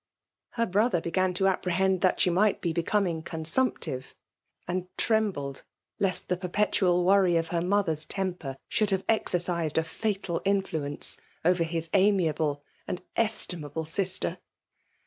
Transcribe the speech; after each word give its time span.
Her 0.53 0.65
brother 0.65 0.99
began 0.99 1.31
to 1.35 1.47
apprehend 1.47 2.01
that 2.01 2.19
she 2.19 2.31
might 2.31 2.59
be 2.59 2.73
becoming 2.73 3.21
consumptive; 3.21 4.15
and 4.67 4.87
trembled 4.97 5.61
lest 5.99 6.27
the 6.27 6.37
perpetual 6.37 7.05
wony 7.05 7.37
of 7.37 7.49
h€¥ 7.49 7.63
mother's 7.63 8.03
temper 8.05 8.57
should 8.67 8.89
have 8.89 9.05
exercised 9.07 9.77
a 9.77 9.83
fatal 9.83 10.39
isfluenee 10.39 11.19
over 11.45 11.63
his 11.63 11.87
amiable 11.93 12.63
and 12.87 13.03
estimable 13.15 13.85
sifter. 13.85 14.39